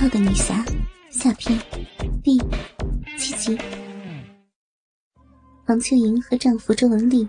[0.00, 0.64] 糙的女侠
[1.10, 1.60] 下篇
[2.24, 2.38] 第
[3.18, 3.58] 七集。
[5.66, 7.28] 黄秋莹和丈夫周文丽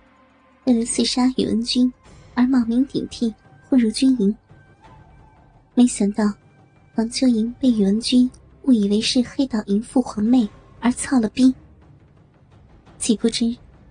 [0.63, 1.91] 为了刺杀宇文君
[2.33, 3.35] 而冒名顶替
[3.67, 4.33] 混入军营，
[5.73, 6.23] 没想到
[6.95, 8.31] 黄秋莹被宇文君
[8.61, 10.47] 误以为是黑道淫妇皇妹
[10.79, 11.53] 而操了逼。
[12.97, 13.47] 岂不知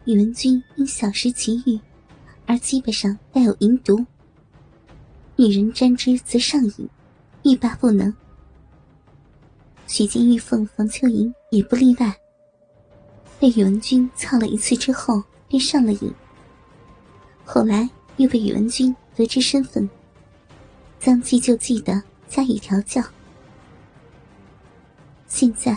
[0.06, 1.78] 宇文君因小食奇欲
[2.46, 4.06] 而基本上带有淫毒，
[5.36, 6.88] 女人沾之则上瘾。
[7.42, 8.14] 欲罢不能，
[9.92, 12.14] 许金玉凤、房秋莹也不例外。
[13.40, 16.14] 被宇文君操了一次之后，便上了瘾。
[17.44, 19.90] 后来又被宇文君得知身份，
[21.00, 23.02] 将计就计的加以调教。
[25.26, 25.76] 现在，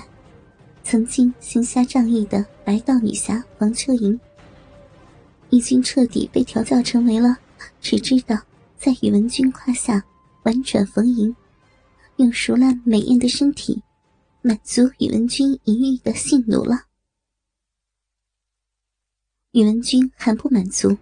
[0.84, 4.20] 曾经行侠仗义的白道女侠王秋莹，
[5.50, 7.36] 已经彻底被调教成为了
[7.82, 8.38] 只知道
[8.78, 10.04] 在宇文君胯下
[10.44, 11.36] 婉转逢迎。
[12.18, 13.82] 用熟烂美艳的身体
[14.46, 16.88] 满足宇文君淫欲的性奴了。
[19.52, 20.98] 宇文君还不满足，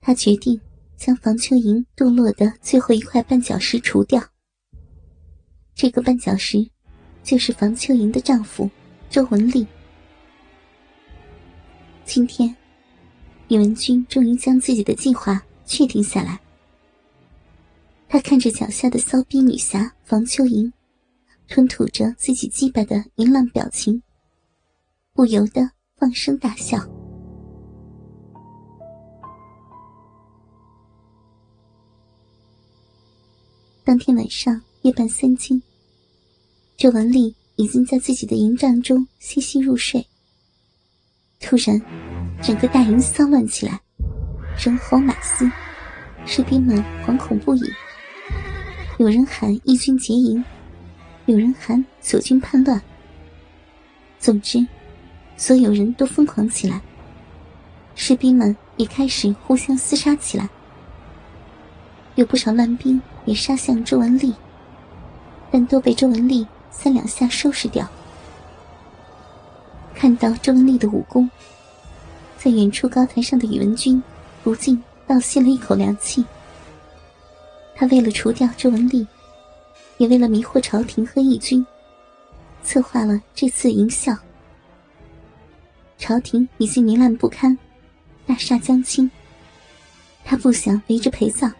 [0.00, 0.60] 他决定
[0.96, 4.20] 将房秋莹堕落的最后一块绊脚石除掉。
[5.72, 6.68] 这个绊脚石，
[7.22, 8.68] 就是房秋莹的丈夫
[9.08, 9.64] 周文丽。
[12.04, 12.56] 今天，
[13.46, 16.40] 宇文君终于将自己的计划确定下来。
[18.08, 20.72] 他看着脚下的骚逼女侠房秋莹，
[21.48, 24.02] 吞吐着自己祭拜的淫浪表情，
[25.12, 26.78] 不由得放声大笑。
[33.84, 35.62] 当天晚上夜半三更，
[36.76, 40.04] 周文丽已经在自己的营帐中悉悉入睡。
[41.38, 41.80] 突然，
[42.42, 43.78] 整个大营骚乱起来，
[44.58, 45.48] 人吼马嘶，
[46.24, 47.62] 士兵们惶恐不已。
[48.98, 50.42] 有人喊义军结营，
[51.26, 52.80] 有人喊左军叛乱。
[54.18, 54.66] 总之，
[55.36, 56.80] 所有人都疯狂起来。
[57.94, 60.48] 士兵们也开始互相厮杀起来。
[62.16, 64.34] 有不少乱兵也杀向周文丽，
[65.50, 67.88] 但都被周文丽三两下收拾掉。
[69.94, 71.30] 看到周文丽的武功，
[72.36, 74.02] 在远处高台上的宇文军
[74.42, 76.24] 不禁倒吸了一口凉气。
[77.74, 79.06] 他为了除掉周文丽，
[79.98, 81.64] 也为了迷惑朝廷和义军，
[82.62, 84.16] 策划了这次营校。
[85.98, 87.56] 朝廷已经糜烂不堪，
[88.26, 89.10] 大厦将倾。
[90.24, 91.52] 他不想围着陪葬。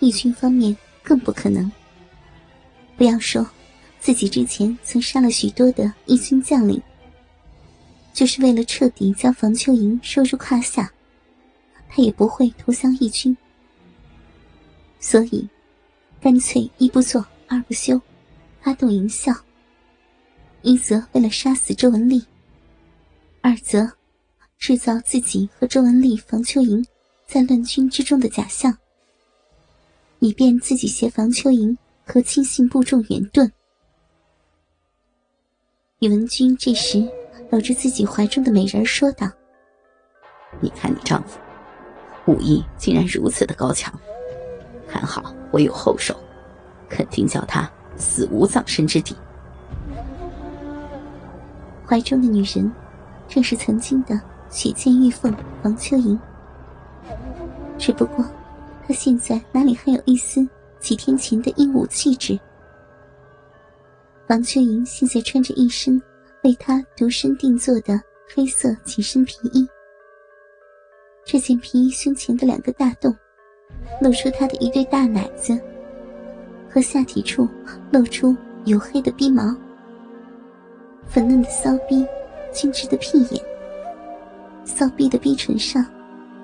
[0.00, 1.70] 义军方面更不可能。
[2.96, 3.46] 不要说
[4.00, 6.82] 自己之前曾杀了许多的义军将领，
[8.12, 10.90] 就是为了彻底将房秋莹收入胯下，
[11.88, 13.36] 他也不会投降义军。
[14.98, 15.48] 所以，
[16.26, 18.02] 干脆一不做二不休，
[18.60, 19.32] 发动营校。
[20.62, 22.20] 一则为了杀死周文丽，
[23.40, 23.88] 二则
[24.58, 26.84] 制造自己和周文丽、房秋莹
[27.28, 28.76] 在乱军之中的假象，
[30.18, 33.48] 以便自己携房秋莹和亲信部众远遁。
[36.00, 37.08] 宇文君这时
[37.50, 39.30] 搂着自己怀中的美人说道
[40.58, 41.38] ：“你看你丈夫，
[42.26, 43.96] 武艺竟然如此的高强。”
[45.06, 46.14] 好我有后手，
[46.88, 49.16] 肯定叫他死无葬身之地。
[51.86, 52.70] 怀中的女人，
[53.28, 56.18] 正是曾经的雪见玉凤王秋莹。
[57.78, 58.24] 只不过，
[58.86, 60.46] 她现在哪里还有一丝
[60.80, 62.38] 几天前的英武气质？
[64.28, 66.02] 王秋莹现在穿着一身
[66.42, 68.00] 为她独身定做的
[68.34, 69.68] 黑色紧身皮衣，
[71.24, 73.16] 这件皮衣胸前的两个大洞。
[74.00, 75.58] 露出他的一对大奶子，
[76.68, 77.48] 和下体处
[77.90, 79.56] 露出黝黑的逼毛，
[81.06, 82.06] 粉嫩的骚逼，
[82.52, 83.42] 精致的屁眼，
[84.64, 85.84] 骚逼的逼唇上，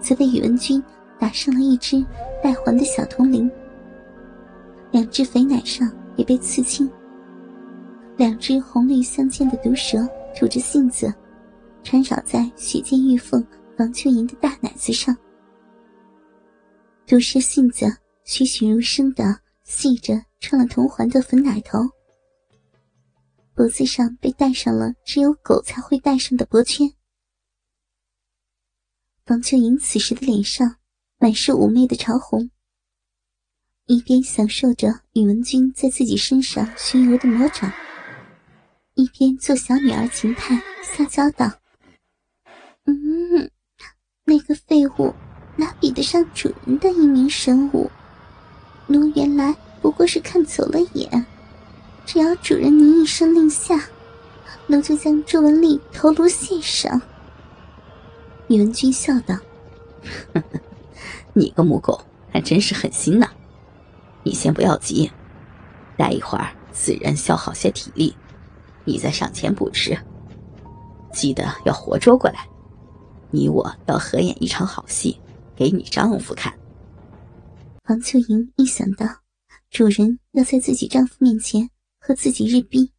[0.01, 0.83] 则被宇文君
[1.19, 2.05] 打上了一只
[2.43, 3.51] 带环的小铜铃。
[4.91, 6.91] 两只肥奶上也被刺青，
[8.17, 11.13] 两只红绿相间的毒蛇吐着信子，
[11.83, 13.45] 缠绕在雪见玉凤
[13.79, 15.17] 王秋莹的大奶子上。
[17.07, 17.85] 毒蛇信子
[18.25, 21.79] 栩栩如生的系着串了铜环的粉奶头，
[23.55, 26.91] 脖子上被戴上了只有狗才会戴上的脖圈。
[29.27, 30.77] 房秋莹此时的脸上
[31.19, 32.51] 满是妩媚的潮红，
[33.87, 37.71] 一边享受着宇文君在自己身上巡游的魔掌，
[38.95, 41.61] 一边做小女儿情态撒娇道
[42.87, 43.51] ：“嗯，
[44.25, 45.13] 那个废物。”
[45.57, 47.91] 哪比得上主人的一名神武？
[48.87, 51.27] 奴原来不过是看走了眼，
[52.05, 53.81] 只要主人您一声令下，
[54.67, 57.01] 奴就将周文丽头颅献上。
[58.49, 59.37] 宇文君笑道
[61.33, 62.01] ：“你个母狗，
[62.31, 63.29] 还真是狠心呐！
[64.25, 65.11] 你先不要急，
[65.97, 68.15] 待一会儿此人消耗些体力，
[68.85, 69.97] 你再上前捕食。
[71.13, 72.47] 记得要活捉过来，
[73.31, 75.19] 你我要合演一场好戏，
[75.57, 76.53] 给你丈夫看。”
[77.85, 79.07] 黄秋莹一想到
[79.71, 81.69] 主人要在自己丈夫面前
[81.99, 82.93] 和自己日逼，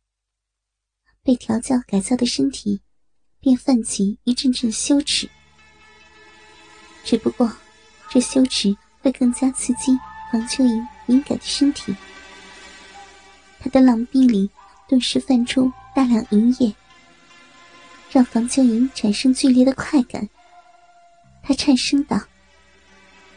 [1.23, 2.81] 被调教改造的身体
[3.39, 5.29] 便泛起一阵阵羞耻。
[7.03, 7.51] 只不过，
[8.09, 9.97] 这羞耻会更加刺激
[10.31, 11.95] 黄秋莹敏感的身体。
[13.59, 14.49] 她的浪壁里
[14.87, 16.73] 顿时泛出大量银液，
[18.11, 20.27] 让黄秋莹产生剧烈的快感。
[21.41, 22.19] 她颤声道：“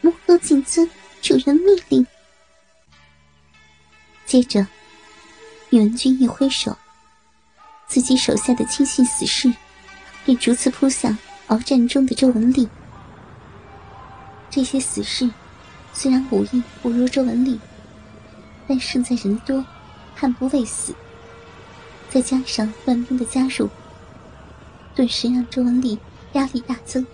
[0.07, 0.89] 母狗谨遵
[1.21, 2.07] 主人命令。”
[4.25, 4.65] 接着，
[5.69, 6.77] 宇文君一挥手，
[7.87, 9.53] 自己手下的亲信死士
[10.25, 11.17] 便逐次扑向
[11.47, 12.69] 鏖战中的周文丽。
[14.49, 15.29] 这些死士
[15.93, 17.59] 虽然武艺不如周文丽，
[18.65, 19.63] 但胜在人多，
[20.15, 20.95] 悍不畏死。
[22.09, 23.69] 再加上乱兵的加入，
[24.95, 25.99] 顿时让周文丽
[26.31, 27.05] 压力大增。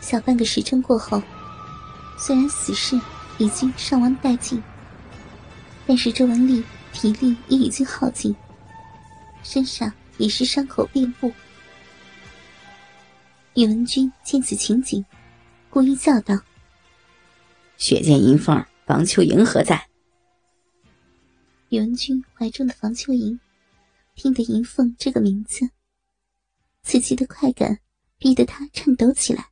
[0.00, 1.22] 小半个时辰过后，
[2.18, 3.00] 虽然死士
[3.38, 4.62] 已经伤亡殆尽，
[5.86, 6.62] 但是周文丽
[6.92, 8.34] 体力也已经耗尽，
[9.42, 11.32] 身上已是伤口遍布。
[13.54, 15.04] 宇文君见此情景。
[15.70, 16.34] 故意叫道
[17.76, 19.86] ：“血溅银凤，房秋莹何在？”
[21.68, 23.38] 宇文君怀中的房秋莹
[24.14, 25.68] 听得银凤这个名字，
[26.82, 27.78] 刺激的快感
[28.16, 29.50] 逼得他颤抖起来。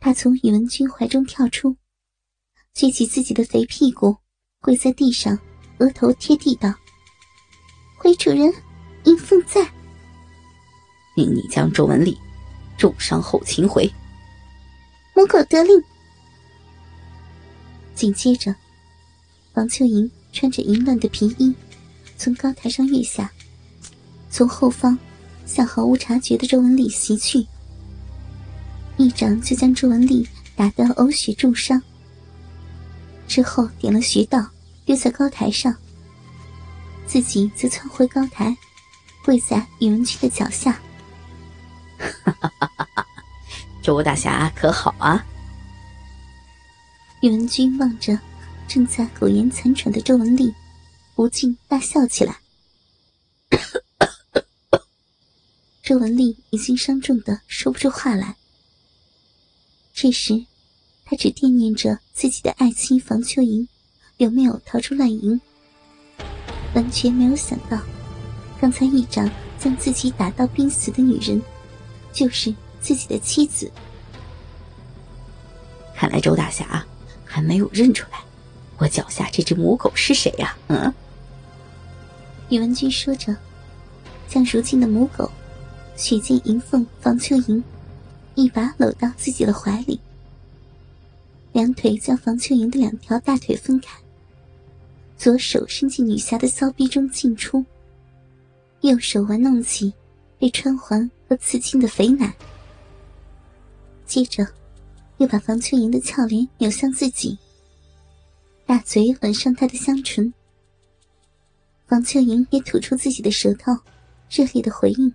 [0.00, 1.76] 他从宇文君怀中跳出，
[2.74, 4.16] 撅起自己的肥屁股，
[4.60, 5.38] 跪在地上，
[5.78, 6.72] 额头贴地道
[7.98, 8.52] ：“回主人，
[9.04, 9.60] 银凤在。”
[11.16, 12.16] 命你将周文丽
[12.78, 13.92] 重伤后擒回。
[15.16, 15.82] 母狗得令。
[17.92, 18.54] 紧接着，
[19.54, 21.52] 王秋莹穿着淫乱的皮衣，
[22.16, 23.28] 从高台上跃下，
[24.30, 24.96] 从后方
[25.44, 27.44] 向毫无察觉的周文丽袭去，
[29.08, 31.82] 一掌就将周文丽打得呕血重伤。
[33.26, 34.46] 之后点了穴道，
[34.84, 35.74] 丢在高台上，
[37.06, 38.54] 自己则窜回高台，
[39.24, 40.72] 跪在宇文君的脚下。
[41.96, 43.06] 哈哈哈哈哈！
[43.82, 45.24] 周大侠可好啊？
[47.22, 48.18] 宇文君望着
[48.68, 50.54] 正在苟延残喘的周文丽，
[51.14, 52.36] 不禁大笑起来。
[55.82, 58.36] 周文丽已经伤重的说不出话来。
[60.00, 60.44] 这时，
[61.04, 63.66] 他只惦念着自己的爱妻房秋莹
[64.18, 65.40] 有没有逃出乱营，
[66.72, 67.76] 完全没有想到，
[68.60, 69.28] 刚才一掌
[69.58, 71.42] 将自己打到濒死的女人，
[72.12, 72.54] 就是。
[72.80, 73.68] 自己的妻子，
[75.96, 76.86] 看来周大侠
[77.24, 78.20] 还没有认出来，
[78.78, 80.56] 我脚下这只母狗是谁呀？
[80.68, 80.94] 嗯。
[82.50, 83.36] 宇文君说着，
[84.28, 85.28] 将如今的母狗
[85.96, 87.62] 血溅银凤房秋莹
[88.38, 89.98] 一把搂到自己的怀里，
[91.52, 93.98] 两腿将房秋莹的两条大腿分开，
[95.16, 97.64] 左手伸进女侠的骚逼中进出，
[98.82, 99.92] 右手玩弄起
[100.38, 102.32] 被穿环和刺青的肥奶。
[104.06, 104.46] 接着，
[105.16, 107.36] 又把房秋莹的俏脸扭向自己，
[108.64, 110.32] 大嘴吻上她的香唇。
[111.88, 113.76] 房秋莹也吐出自己的舌头，
[114.30, 115.12] 热烈的回应。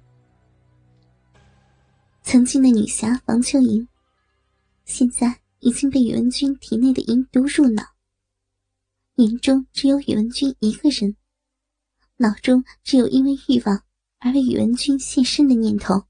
[2.24, 3.88] 曾经的女侠房秋莹，
[4.86, 7.84] 现在已经被宇文君体内的淫毒入脑，
[9.16, 11.16] 眼中只有宇文君一个人，
[12.18, 13.84] 脑中只有因为欲望
[14.20, 16.06] 而为宇文君献身的念头，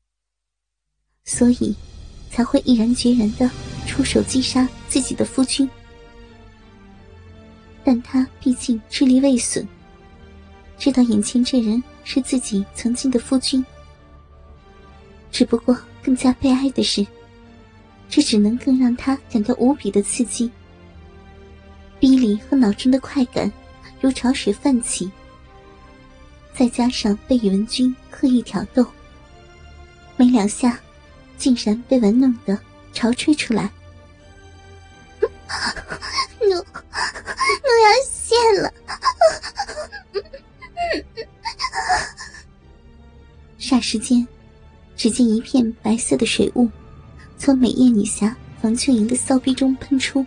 [1.23, 1.75] 所以。
[2.35, 3.47] 才会毅然决然的
[3.85, 5.69] 出手击杀自己的夫君，
[7.83, 9.67] 但他毕竟智力未损，
[10.75, 13.63] 知道眼前这人是自己曾经的夫君。
[15.31, 17.05] 只不过更加悲哀的是，
[18.09, 20.51] 这只能更让他感到无比的刺激，
[21.99, 23.51] 逼里和脑中的快感
[24.01, 25.11] 如潮水泛起，
[26.53, 28.85] 再加上被宇文君刻意挑逗，
[30.17, 30.79] 没两下。
[31.35, 32.57] 竟然被玩弄的
[32.93, 33.69] 潮吹出来，
[36.39, 38.73] 奴奴要泄了！
[43.59, 44.25] 霎时间，
[45.03, 46.69] 只见一片白色的水雾
[47.37, 50.25] 从美艳女侠房秋莹的骚逼中喷出，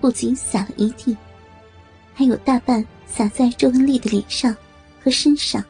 [0.00, 1.14] 不仅洒了一地，
[2.14, 4.56] 还有大半洒在周文丽的脸上
[5.04, 5.62] 和身上。